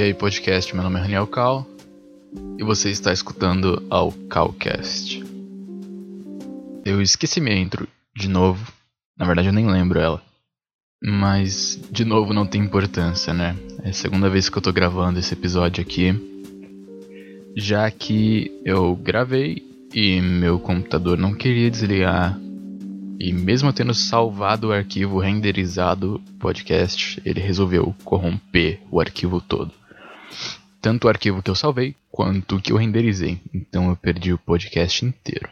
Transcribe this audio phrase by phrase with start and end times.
[0.00, 1.66] E aí, podcast, meu nome é Raniel Cal
[2.58, 5.22] e você está escutando ao Calcast.
[6.86, 7.86] Eu esqueci minha intro
[8.16, 8.72] de novo,
[9.14, 10.22] na verdade eu nem lembro ela.
[11.04, 13.54] Mas, de novo, não tem importância, né?
[13.82, 16.14] É a segunda vez que eu tô gravando esse episódio aqui.
[17.54, 19.62] Já que eu gravei
[19.94, 22.40] e meu computador não queria desligar.
[23.20, 29.78] E mesmo tendo salvado o arquivo renderizado podcast, ele resolveu corromper o arquivo todo.
[30.80, 33.40] Tanto o arquivo que eu salvei, quanto o que eu renderizei.
[33.52, 35.48] Então eu perdi o podcast inteiro.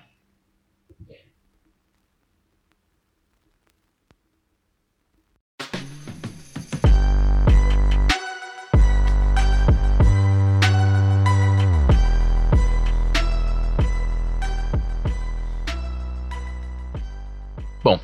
[17.85, 18.01] Bom,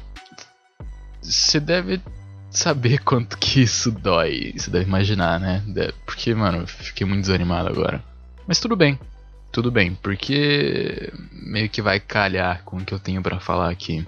[1.22, 2.00] você deve
[2.58, 4.54] saber quanto que isso dói.
[4.56, 5.62] Você deve imaginar, né?
[6.06, 8.02] Porque, mano, fiquei muito desanimado agora.
[8.46, 8.98] Mas tudo bem.
[9.50, 14.04] Tudo bem, porque meio que vai calhar com o que eu tenho para falar aqui.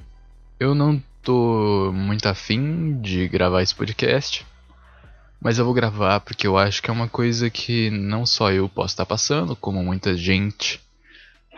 [0.59, 4.45] Eu não tô muito afim de gravar esse podcast,
[5.41, 8.69] mas eu vou gravar porque eu acho que é uma coisa que não só eu
[8.69, 10.81] posso estar passando, como muita gente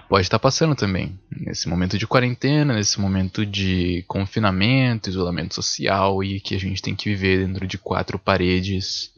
[0.09, 1.19] pode estar passando também.
[1.31, 6.97] Nesse momento de quarentena, nesse momento de confinamento, isolamento social e que a gente tem
[6.97, 9.12] que viver dentro de quatro paredes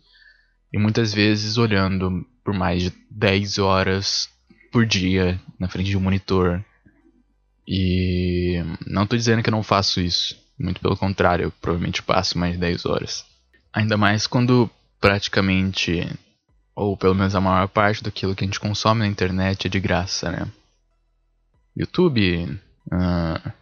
[0.72, 4.28] e muitas vezes olhando por mais de 10 horas
[4.72, 6.64] por dia na frente de um monitor.
[7.66, 12.36] E não estou dizendo que eu não faço isso, muito pelo contrário, eu provavelmente passo
[12.38, 13.25] mais de 10 horas.
[13.72, 14.69] Ainda mais quando
[15.00, 16.08] praticamente,
[16.75, 19.78] ou pelo menos a maior parte daquilo que a gente consome na internet é de
[19.78, 20.48] graça, né?
[21.80, 22.60] YouTube,
[22.92, 23.52] uh,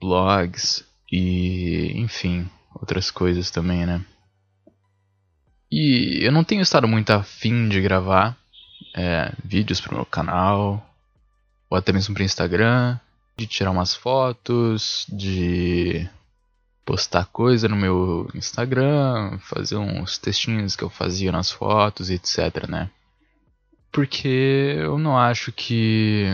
[0.00, 4.04] blogs e, enfim, outras coisas também, né?
[5.70, 8.36] E eu não tenho estado muito afim de gravar
[8.94, 10.86] é, vídeos para o meu canal,
[11.70, 12.98] ou até mesmo para Instagram,
[13.36, 16.08] de tirar umas fotos, de
[16.84, 22.90] postar coisa no meu Instagram, fazer uns textinhos que eu fazia nas fotos, etc, né?
[23.90, 26.26] Porque eu não acho que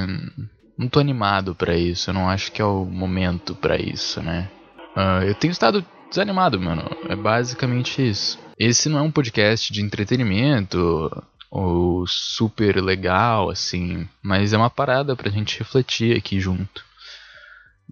[0.78, 4.48] não tô animado para isso, eu não acho que é o momento para isso, né?
[4.96, 6.84] Uh, eu tenho estado desanimado, mano.
[7.08, 8.38] É basicamente isso.
[8.56, 11.10] Esse não é um podcast de entretenimento
[11.50, 16.84] ou super legal, assim, mas é uma parada pra gente refletir aqui junto.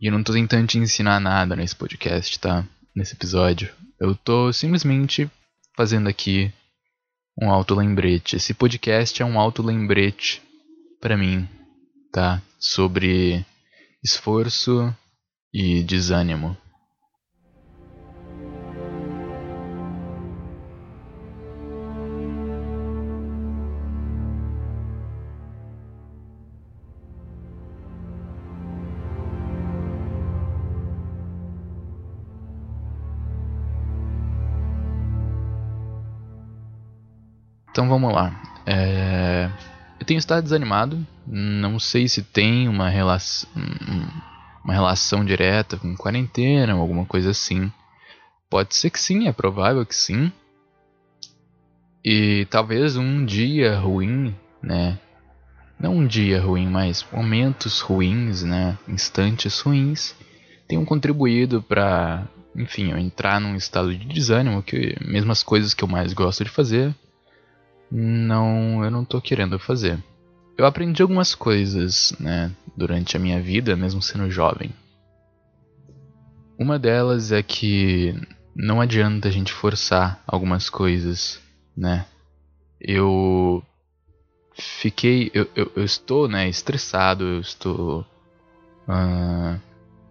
[0.01, 2.65] E eu não tô tentando te ensinar nada nesse podcast, tá?
[2.95, 3.71] Nesse episódio.
[3.99, 5.31] Eu tô simplesmente
[5.75, 6.53] fazendo aqui
[7.41, 8.37] um auto-lembrete.
[8.37, 10.43] Esse podcast é um auto-lembrete
[11.01, 11.49] para mim,
[12.13, 12.43] tá?
[12.59, 13.45] Sobre
[14.03, 14.95] esforço
[15.53, 16.57] e desânimo.
[37.77, 38.33] Então vamos lá.
[38.65, 39.51] É...
[40.07, 41.05] Eu tenho estado desanimado.
[41.27, 43.51] Não sei se tem uma relação,
[44.63, 47.73] uma relação direta com quarentena ou alguma coisa assim.
[48.49, 50.31] Pode ser que sim, é provável que sim.
[52.05, 54.97] E talvez um dia ruim, né?
[55.77, 58.79] Não um dia ruim, mas momentos ruins, né?
[58.87, 60.15] Instantes ruins
[60.69, 65.83] tenham contribuído para, enfim, eu entrar num estado de desânimo, que mesmo as coisas que
[65.83, 66.95] eu mais gosto de fazer,
[67.91, 70.03] não, eu não tô querendo fazer.
[70.57, 74.71] Eu aprendi algumas coisas, né, durante a minha vida, mesmo sendo jovem.
[76.59, 78.15] Uma delas é que
[78.55, 81.41] não adianta a gente forçar algumas coisas,
[81.77, 82.07] né?
[82.81, 83.63] Eu
[84.55, 88.01] fiquei, eu, eu, eu estou, né, estressado, eu estou
[88.89, 89.61] uh,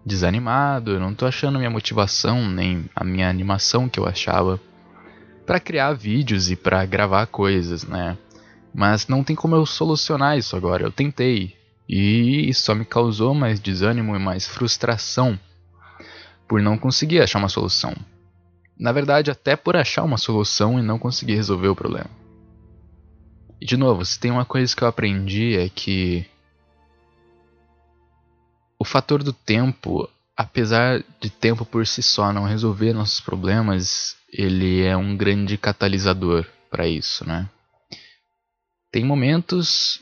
[0.04, 4.60] desanimado, eu não estou achando minha motivação nem a minha animação que eu achava
[5.46, 8.18] para criar vídeos e para gravar coisas, né?
[8.74, 10.82] Mas não tem como eu solucionar isso agora.
[10.82, 11.56] Eu tentei
[11.88, 15.38] e só me causou mais desânimo e mais frustração
[16.48, 17.94] por não conseguir achar uma solução.
[18.78, 22.10] Na verdade, até por achar uma solução e não conseguir resolver o problema.
[23.60, 26.26] E de novo, se tem uma coisa que eu aprendi é que
[28.78, 34.82] o fator do tempo, apesar de tempo por si só não resolver nossos problemas, ele
[34.82, 37.48] é um grande catalisador para isso, né?
[38.92, 40.00] Tem momentos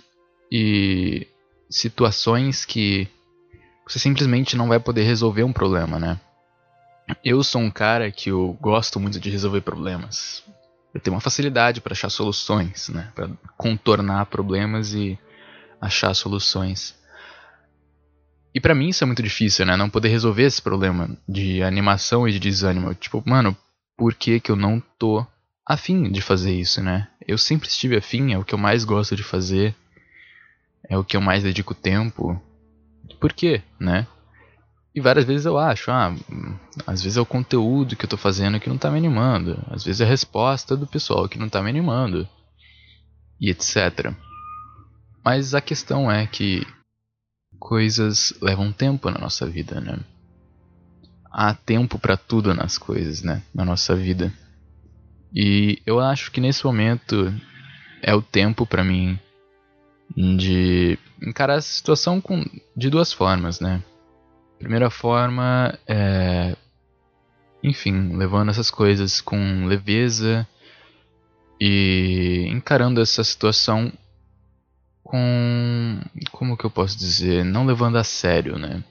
[0.50, 1.26] e
[1.70, 3.08] situações que
[3.86, 6.20] você simplesmente não vai poder resolver um problema, né?
[7.24, 10.42] Eu sou um cara que eu gosto muito de resolver problemas.
[10.92, 13.12] eu tenho uma facilidade para achar soluções, né?
[13.14, 15.18] Para contornar problemas e
[15.80, 16.96] achar soluções.
[18.54, 19.76] E para mim isso é muito difícil, né?
[19.76, 22.94] Não poder resolver esse problema de animação e de desânimo.
[22.94, 23.56] Tipo, mano,
[23.96, 25.26] por que que eu não tô
[25.66, 27.08] afim de fazer isso, né?
[27.26, 29.74] Eu sempre estive afim, é o que eu mais gosto de fazer.
[30.88, 32.40] É o que eu mais dedico tempo.
[33.18, 34.06] Por quê, né?
[34.94, 36.14] E várias vezes eu acho, ah,
[36.86, 39.58] às vezes é o conteúdo que eu tô fazendo que não tá me animando.
[39.68, 42.28] Às vezes é a resposta do pessoal que não tá me animando.
[43.40, 44.14] E etc.
[45.24, 46.64] Mas a questão é que
[47.58, 49.98] coisas levam tempo na nossa vida, né?
[51.36, 53.42] Há tempo para tudo nas coisas, né?
[53.52, 54.32] Na nossa vida.
[55.34, 57.34] E eu acho que nesse momento
[58.00, 59.18] é o tempo para mim
[60.16, 62.44] de encarar essa situação com,
[62.76, 63.82] de duas formas, né?
[64.60, 66.54] Primeira forma é.
[67.64, 70.46] Enfim, levando essas coisas com leveza
[71.60, 73.92] e encarando essa situação
[75.02, 76.00] com.
[76.30, 77.44] Como que eu posso dizer?
[77.44, 78.84] Não levando a sério, né?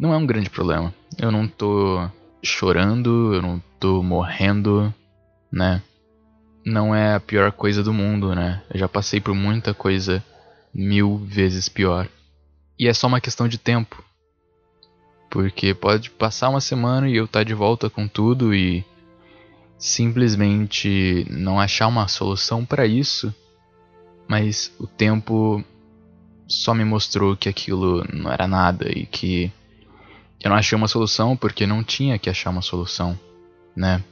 [0.00, 0.94] Não é um grande problema.
[1.18, 2.08] Eu não tô
[2.42, 4.94] chorando, eu não tô morrendo,
[5.52, 5.82] né?
[6.64, 8.62] Não é a pior coisa do mundo, né?
[8.72, 10.24] Eu já passei por muita coisa
[10.72, 12.08] mil vezes pior.
[12.78, 14.02] E é só uma questão de tempo.
[15.28, 18.82] Porque pode passar uma semana e eu estar tá de volta com tudo e
[19.76, 23.34] simplesmente não achar uma solução para isso,
[24.26, 25.62] mas o tempo
[26.48, 29.52] só me mostrou que aquilo não era nada e que
[30.42, 33.18] eu não achei uma solução porque não tinha que achar uma solução,
[33.76, 34.02] né?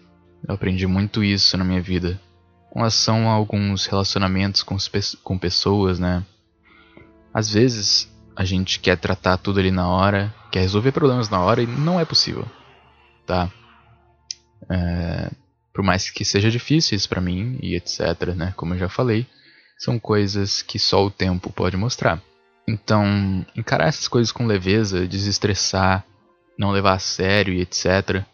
[0.46, 2.20] Eu aprendi muito isso na minha vida
[2.70, 4.76] com relação a alguns relacionamentos com,
[5.22, 6.24] com pessoas, né?
[7.32, 11.62] Às vezes a gente quer tratar tudo ali na hora, quer resolver problemas na hora
[11.62, 12.46] e não é possível,
[13.26, 13.50] tá?
[14.70, 15.30] É,
[15.72, 18.52] por mais que seja difícil isso para mim e etc, né?
[18.56, 19.26] Como eu já falei,
[19.78, 22.22] são coisas que só o tempo pode mostrar.
[22.68, 26.04] Então, encarar essas coisas com leveza, desestressar,
[26.58, 28.24] não levar a sério e etc,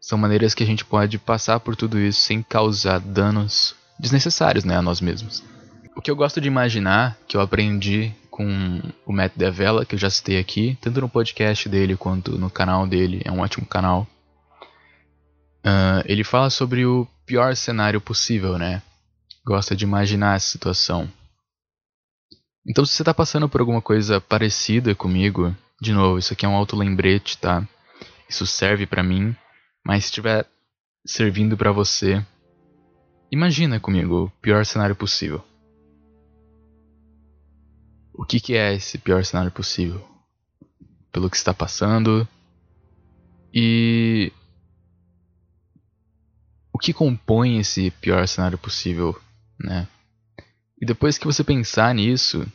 [0.00, 4.76] são maneiras que a gente pode passar por tudo isso sem causar danos desnecessários, né,
[4.76, 5.42] a nós mesmos.
[5.96, 9.98] O que eu gosto de imaginar, que eu aprendi com o Matt Devella, que eu
[9.98, 14.06] já citei aqui, tanto no podcast dele quanto no canal dele, é um ótimo canal.
[15.64, 18.82] Uh, ele fala sobre o pior cenário possível, né?
[19.44, 21.08] Gosta de imaginar essa situação.
[22.66, 26.48] Então, se você está passando por alguma coisa parecida comigo, de novo, isso aqui é
[26.48, 27.68] um auto-lembrete, tá?
[28.28, 29.34] Isso serve para mim,
[29.84, 30.46] mas se estiver
[31.04, 32.24] servindo para você,
[33.32, 35.42] imagina comigo o pior cenário possível.
[38.14, 40.08] O que, que é esse pior cenário possível?
[41.10, 42.28] Pelo que está passando.
[43.52, 44.32] E.
[46.72, 49.20] O que compõe esse pior cenário possível,
[49.58, 49.88] né?
[50.80, 52.46] E depois que você pensar nisso,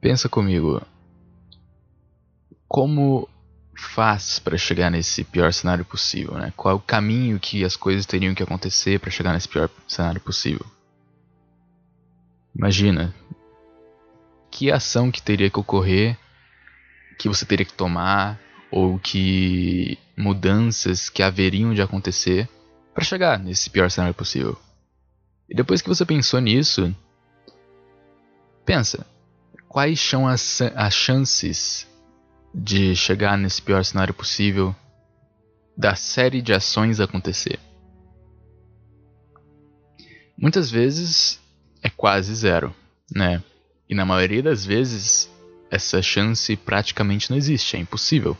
[0.00, 0.84] pensa comigo.
[2.74, 3.28] Como
[3.76, 6.52] faz para chegar nesse pior cenário possível, né?
[6.56, 10.20] Qual é o caminho que as coisas teriam que acontecer para chegar nesse pior cenário
[10.20, 10.66] possível?
[12.52, 13.14] Imagina,
[14.50, 16.18] que ação que teria que ocorrer,
[17.16, 18.40] que você teria que tomar,
[18.72, 22.48] ou que mudanças que haveriam de acontecer
[22.92, 24.60] para chegar nesse pior cenário possível.
[25.48, 26.92] E depois que você pensou nisso,
[28.66, 29.06] pensa,
[29.68, 31.93] quais são as, as chances
[32.54, 34.74] de chegar nesse pior cenário possível
[35.76, 37.58] da série de ações acontecer?
[40.36, 41.40] Muitas vezes
[41.82, 42.74] é quase zero,
[43.14, 43.42] né?
[43.88, 45.30] E na maioria das vezes,
[45.70, 48.36] essa chance praticamente não existe, é impossível.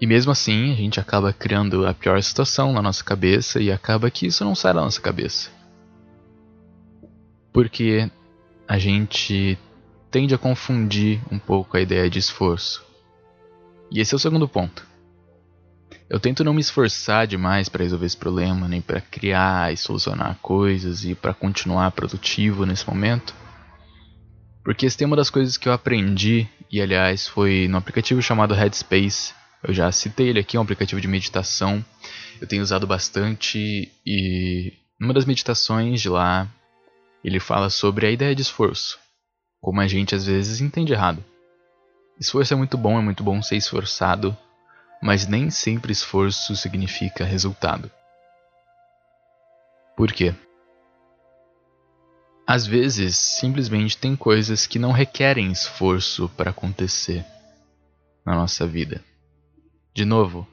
[0.00, 4.10] E mesmo assim, a gente acaba criando a pior situação na nossa cabeça e acaba
[4.10, 5.50] que isso não sai da nossa cabeça.
[7.52, 8.10] Porque
[8.66, 9.58] a gente
[10.10, 12.84] tende a confundir um pouco a ideia de esforço.
[13.92, 14.86] E esse é o segundo ponto.
[16.08, 20.38] Eu tento não me esforçar demais para resolver esse problema, nem para criar e solucionar
[20.40, 23.34] coisas e para continuar produtivo nesse momento.
[24.64, 28.54] Porque esse tem uma das coisas que eu aprendi, e aliás foi no aplicativo chamado
[28.54, 29.34] Headspace.
[29.62, 31.84] Eu já citei ele aqui, é um aplicativo de meditação.
[32.40, 36.48] Eu tenho usado bastante e numa das meditações de lá,
[37.22, 38.98] ele fala sobre a ideia de esforço.
[39.60, 41.22] Como a gente às vezes entende errado.
[42.18, 44.36] Esforço é muito bom, é muito bom ser esforçado,
[45.02, 47.90] mas nem sempre esforço significa resultado.
[49.96, 50.34] Por quê?
[52.46, 57.24] Às vezes, simplesmente tem coisas que não requerem esforço para acontecer
[58.24, 59.02] na nossa vida.
[59.94, 60.46] De novo,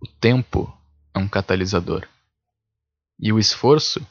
[0.00, 0.72] o tempo
[1.14, 2.08] é um catalisador.
[3.18, 4.04] E o esforço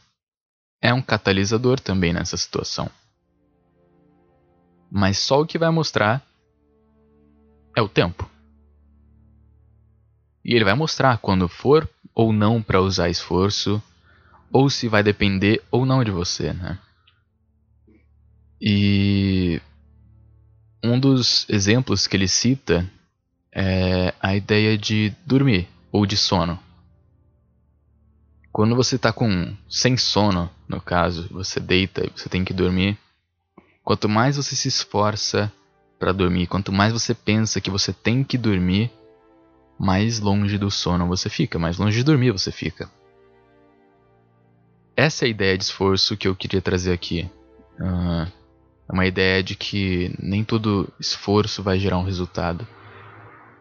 [0.81, 2.89] é um catalisador também nessa situação.
[4.89, 6.25] Mas só o que vai mostrar
[7.75, 8.29] é o tempo.
[10.43, 13.81] E ele vai mostrar quando for ou não para usar esforço,
[14.51, 16.77] ou se vai depender ou não de você, né?
[18.59, 19.61] E
[20.83, 22.89] um dos exemplos que ele cita
[23.51, 26.59] é a ideia de dormir ou de sono.
[28.51, 32.97] Quando você está com sem sono, no caso, você deita e você tem que dormir,
[33.83, 35.51] quanto mais você se esforça
[36.01, 38.91] para dormir, quanto mais você pensa que você tem que dormir,
[39.79, 42.89] mais longe do sono você fica, mais longe de dormir você fica.
[44.97, 47.29] Essa é a ideia de esforço que eu queria trazer aqui.
[47.79, 48.27] Uh,
[48.89, 52.67] é uma ideia de que nem todo esforço vai gerar um resultado.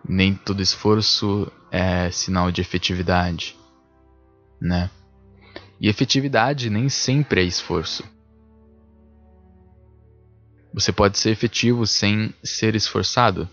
[0.08, 3.54] Nem todo esforço é sinal de efetividade,
[4.58, 4.88] né?
[5.78, 8.02] E efetividade nem sempre é esforço.
[10.72, 13.48] Você pode ser efetivo sem ser esforçado.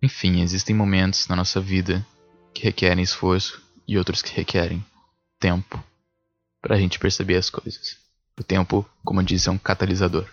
[0.00, 2.06] Enfim, existem momentos na nossa vida
[2.54, 4.84] que requerem esforço e outros que requerem
[5.40, 5.82] tempo
[6.60, 7.96] para a gente perceber as coisas.
[8.38, 10.28] O tempo, como eu disse, é um catalisador.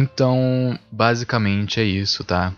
[0.00, 2.54] Então, basicamente é isso, tá?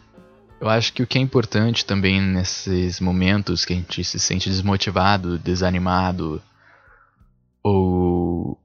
[0.60, 4.48] Eu acho que o que é importante também nesses momentos que a gente se sente
[4.48, 6.40] desmotivado, desanimado
[7.60, 8.56] ou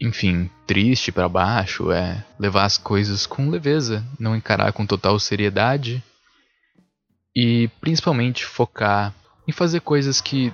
[0.00, 6.00] enfim, triste para baixo é levar as coisas com leveza, não encarar com total seriedade
[7.34, 9.12] e principalmente focar
[9.48, 10.52] em fazer coisas que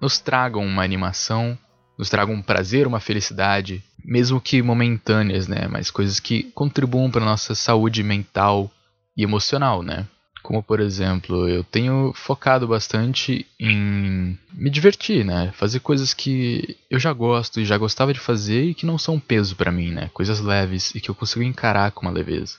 [0.00, 1.56] nos tragam uma animação,
[1.96, 5.66] nos tragam um prazer, uma felicidade mesmo que momentâneas, né?
[5.68, 8.70] Mas coisas que contribuam para nossa saúde mental
[9.16, 10.06] e emocional, né?
[10.42, 15.50] Como por exemplo, eu tenho focado bastante em me divertir, né?
[15.56, 19.18] Fazer coisas que eu já gosto e já gostava de fazer e que não são
[19.18, 20.08] peso para mim, né?
[20.14, 22.58] Coisas leves e que eu consigo encarar com uma leveza.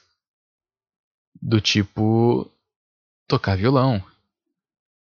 [1.41, 2.51] Do tipo
[3.25, 4.03] tocar violão.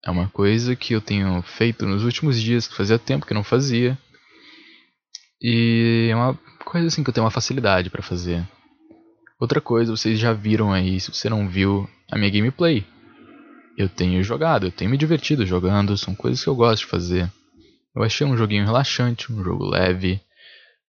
[0.05, 3.43] É uma coisa que eu tenho feito nos últimos dias, que fazia tempo que não
[3.43, 3.97] fazia.
[5.41, 8.45] E é uma coisa assim que eu tenho uma facilidade para fazer.
[9.39, 12.85] Outra coisa, vocês já viram aí, se você não viu, a minha gameplay.
[13.77, 17.31] Eu tenho jogado, eu tenho me divertido jogando, são coisas que eu gosto de fazer.
[17.95, 20.21] Eu achei um joguinho relaxante, um jogo leve,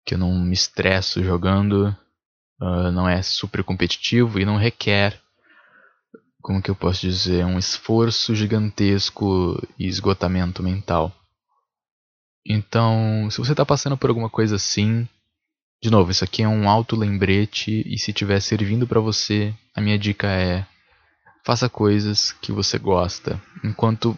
[0.05, 1.93] que eu não me estresso jogando,
[2.61, 5.19] uh, não é super competitivo e não requer,
[6.41, 11.13] como que eu posso dizer, um esforço gigantesco e esgotamento mental.
[12.49, 15.05] Então, se você está passando por alguma coisa assim,
[15.83, 19.81] de novo, isso aqui é um auto lembrete e se estiver servindo para você, a
[19.81, 20.65] minha dica é
[21.45, 24.17] faça coisas que você gosta, enquanto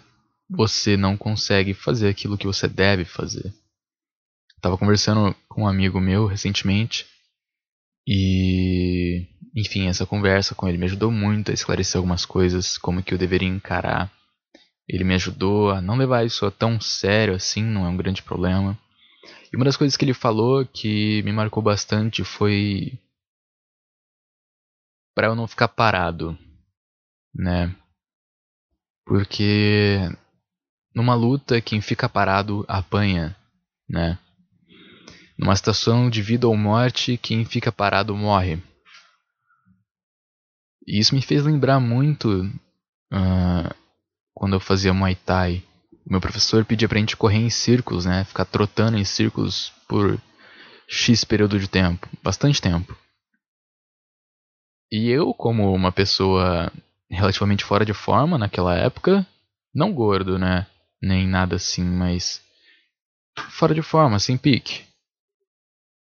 [0.50, 3.51] você não consegue fazer aquilo que você deve fazer.
[4.55, 7.07] Estava conversando com um amigo meu recentemente
[8.07, 13.13] e, enfim, essa conversa com ele me ajudou muito a esclarecer algumas coisas, como que
[13.13, 14.12] eu deveria encarar
[14.89, 18.75] ele me ajudou a não levar isso tão sério assim, não é um grande problema.
[19.53, 23.00] E uma das coisas que ele falou que me marcou bastante foi
[25.15, 26.36] para eu não ficar parado,
[27.34, 27.75] né?
[29.05, 30.00] Porque
[30.96, 33.36] numa luta quem fica parado apanha,
[33.88, 34.17] né?
[35.38, 38.62] Numa situação de vida ou morte, quem fica parado morre.
[40.88, 42.43] E isso me fez lembrar muito
[43.13, 43.78] uh,
[44.39, 45.62] quando eu fazia Muay Thai,
[46.05, 48.24] o meu professor pedia pra gente correr em círculos, né?
[48.24, 50.17] Ficar trotando em círculos por
[50.88, 52.98] X período de tempo, bastante tempo.
[54.89, 56.72] E eu, como uma pessoa
[57.12, 59.27] relativamente fora de forma naquela época,
[59.75, 60.65] não gordo, né?
[61.01, 62.41] Nem nada assim, mas
[63.50, 64.86] fora de forma, sem pique.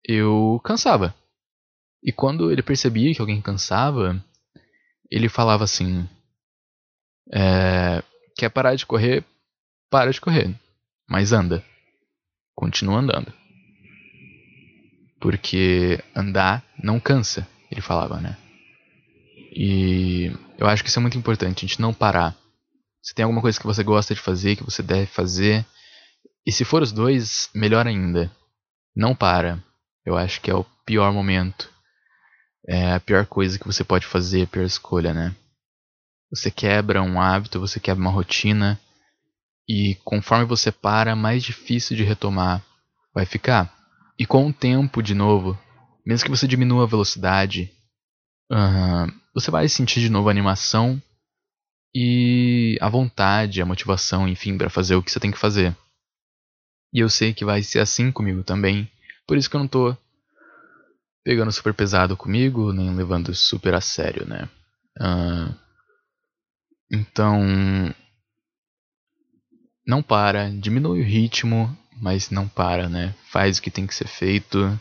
[0.05, 1.13] Eu cansava.
[2.03, 4.23] E quando ele percebia que alguém cansava,
[5.09, 6.07] ele falava assim:
[7.33, 8.03] é,
[8.37, 9.23] Quer parar de correr?
[9.89, 10.53] Para de correr.
[11.09, 11.63] Mas anda.
[12.55, 13.33] Continua andando.
[15.19, 18.37] Porque andar não cansa, ele falava, né?
[19.51, 22.35] E eu acho que isso é muito importante, a gente não parar.
[23.01, 25.65] Se tem alguma coisa que você gosta de fazer, que você deve fazer,
[26.45, 28.31] e se for os dois, melhor ainda.
[28.95, 29.63] Não para.
[30.05, 31.71] Eu acho que é o pior momento.
[32.67, 35.35] É a pior coisa que você pode fazer, a pior escolha, né?
[36.29, 38.79] Você quebra um hábito, você quebra uma rotina.
[39.67, 42.63] E conforme você para, mais difícil de retomar
[43.13, 43.73] vai ficar.
[44.19, 45.57] E com o tempo, de novo,
[46.05, 47.71] mesmo que você diminua a velocidade,
[48.51, 51.01] uh, você vai sentir de novo a animação
[51.93, 55.75] e a vontade, a motivação, enfim, para fazer o que você tem que fazer.
[56.93, 58.89] E eu sei que vai ser assim comigo também.
[59.27, 59.95] Por isso que eu não tô
[61.23, 64.47] pegando super pesado comigo, nem levando super a sério, né?
[64.99, 65.53] Uh,
[66.91, 67.41] então.
[69.85, 73.15] Não para, diminui o ritmo, mas não para, né?
[73.31, 74.77] Faz o que tem que ser feito,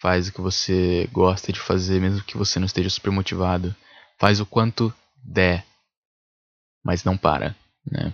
[0.00, 3.74] faz o que você gosta de fazer, mesmo que você não esteja super motivado.
[4.18, 4.92] Faz o quanto
[5.24, 5.64] der,
[6.84, 7.54] mas não para,
[7.88, 8.12] né?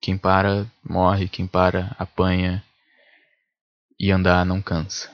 [0.00, 2.62] Quem para morre, quem para apanha
[3.98, 5.10] e andar não cansa.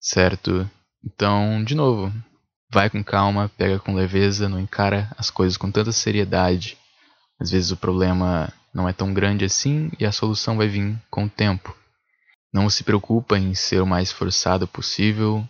[0.00, 0.70] Certo?
[1.04, 2.12] Então, de novo,
[2.70, 6.78] vai com calma, pega com leveza, não encara as coisas com tanta seriedade.
[7.40, 11.24] Às vezes o problema não é tão grande assim e a solução vai vir com
[11.24, 11.76] o tempo.
[12.52, 15.46] Não se preocupa em ser o mais esforçado possível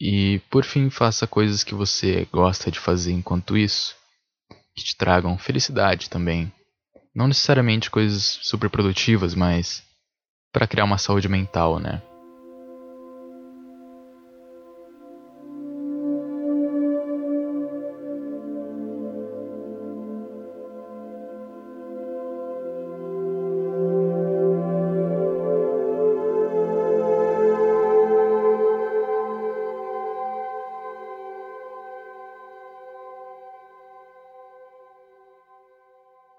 [0.00, 3.94] e, por fim, faça coisas que você gosta de fazer enquanto isso,
[4.74, 6.52] que te tragam felicidade também.
[7.14, 9.82] Não necessariamente coisas super produtivas, mas
[10.52, 12.02] para criar uma saúde mental, né?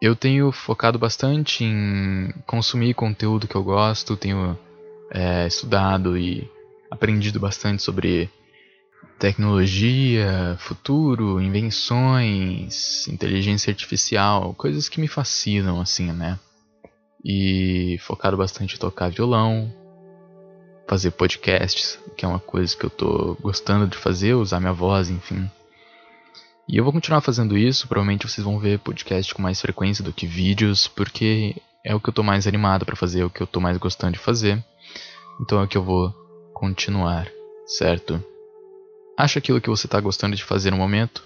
[0.08, 4.58] Eu tenho focado bastante em consumir conteúdo que eu gosto, tenho
[5.12, 6.50] é, estudado e
[6.90, 8.30] aprendido bastante sobre
[9.20, 16.40] tecnologia, futuro, invenções, inteligência artificial, coisas que me fascinam, assim, né?
[17.22, 19.70] E focado bastante em tocar violão,
[20.88, 25.10] fazer podcasts, que é uma coisa que eu tô gostando de fazer, usar minha voz,
[25.10, 25.52] enfim.
[26.70, 30.12] E eu vou continuar fazendo isso, provavelmente vocês vão ver podcast com mais frequência do
[30.12, 33.42] que vídeos, porque é o que eu tô mais animado para fazer, é o que
[33.42, 34.62] eu tô mais gostando de fazer.
[35.40, 36.12] Então é o que eu vou
[36.54, 37.32] continuar,
[37.66, 38.22] certo?
[39.18, 41.24] Acha aquilo que você tá gostando de fazer no momento?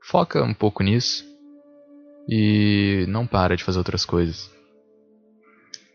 [0.00, 1.24] Foca um pouco nisso
[2.28, 4.48] e não para de fazer outras coisas.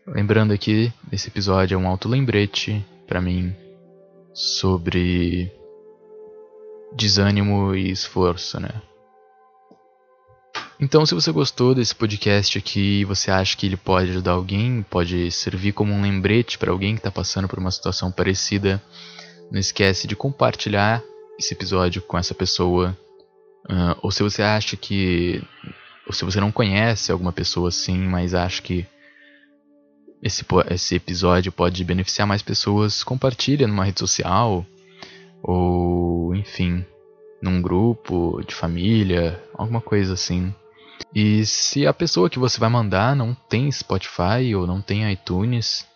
[0.06, 3.54] Lembrando aqui, esse episódio é um auto lembrete para mim
[4.34, 5.50] sobre
[6.92, 8.70] desânimo e esforço, né?
[10.80, 14.84] Então, se você gostou desse podcast aqui e você acha que ele pode ajudar alguém,
[14.88, 18.80] pode servir como um lembrete para alguém que está passando por uma situação parecida,
[19.50, 21.02] não esquece de compartilhar
[21.36, 22.96] esse episódio com essa pessoa.
[23.68, 25.42] Uh, ou se você acha que.
[26.06, 28.86] Ou se você não conhece alguma pessoa assim, mas acha que
[30.22, 34.64] esse, esse episódio pode beneficiar mais pessoas, compartilha numa rede social
[35.42, 36.84] ou enfim,
[37.40, 40.54] num grupo de família, alguma coisa assim.
[41.14, 45.86] E se a pessoa que você vai mandar não tem Spotify ou não tem iTunes,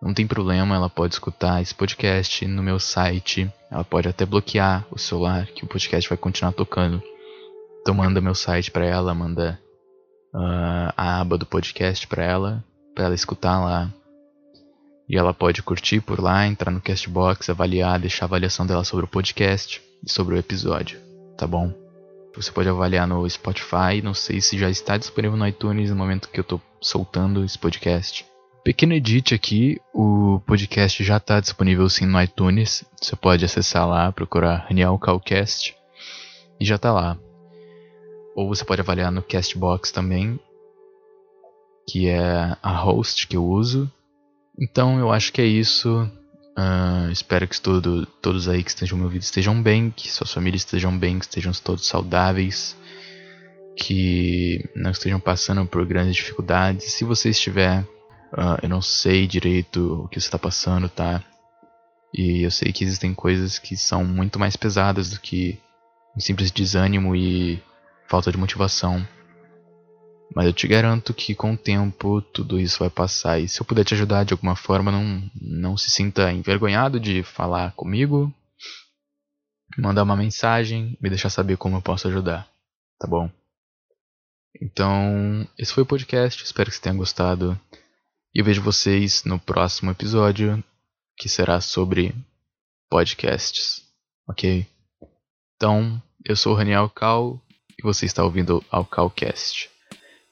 [0.00, 3.52] não tem problema, ela pode escutar esse podcast no meu site.
[3.70, 7.02] Ela pode até bloquear o celular, que o podcast vai continuar tocando.
[7.80, 9.60] Então manda meu site para ela, manda
[10.34, 13.92] uh, a aba do podcast para ela, para ela escutar lá
[15.12, 19.04] e ela pode curtir por lá, entrar no Castbox, avaliar, deixar a avaliação dela sobre
[19.04, 20.98] o podcast e sobre o episódio,
[21.36, 21.70] tá bom?
[22.34, 26.30] Você pode avaliar no Spotify, não sei se já está disponível no iTunes no momento
[26.30, 28.24] que eu estou soltando esse podcast.
[28.64, 32.82] Pequeno edit aqui, o podcast já está disponível sim no iTunes.
[32.98, 35.76] Você pode acessar lá, procurar Raniel Calcast
[36.58, 37.18] e já está lá.
[38.34, 40.40] Ou você pode avaliar no Castbox também,
[41.86, 43.92] que é a host que eu uso.
[44.58, 46.08] Então eu acho que é isso.
[46.58, 50.62] Uh, espero que tudo, todos aí que estejam me ouvindo estejam bem, que suas famílias
[50.62, 52.76] estejam bem, que estejam todos saudáveis,
[53.76, 56.92] que não estejam passando por grandes dificuldades.
[56.92, 57.80] Se você estiver,
[58.32, 61.24] uh, eu não sei direito o que você está passando, tá?
[62.14, 65.58] E eu sei que existem coisas que são muito mais pesadas do que
[66.14, 67.62] um simples desânimo e
[68.06, 69.06] falta de motivação.
[70.34, 73.38] Mas eu te garanto que com o tempo tudo isso vai passar.
[73.38, 77.22] E se eu puder te ajudar de alguma forma, não, não se sinta envergonhado de
[77.22, 78.32] falar comigo.
[79.76, 82.48] Mandar uma mensagem, me deixar saber como eu posso ajudar.
[82.98, 83.30] Tá bom?
[84.60, 86.42] Então, esse foi o podcast.
[86.42, 87.58] Espero que você tenha gostado.
[88.34, 90.62] E eu vejo vocês no próximo episódio,
[91.16, 92.14] que será sobre
[92.88, 93.82] podcasts.
[94.28, 94.66] Ok?
[95.56, 97.40] Então, eu sou o Raniel Cal
[97.78, 99.71] e você está ouvindo ao Calcast.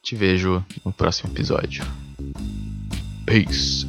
[0.03, 1.85] Te vejo no próximo episódio.
[3.27, 3.85] Peace.